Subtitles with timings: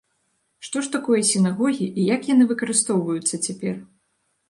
[0.67, 3.75] Што ж такое сінагогі і як яны выкарыстоўваюцца цяпер?